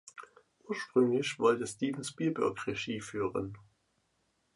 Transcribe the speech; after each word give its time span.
Ursprünglich 0.67 1.37
wollte 1.37 1.67
Steven 1.67 2.03
Spielberg 2.03 2.65
Regie 2.65 3.01
führen. 3.01 3.55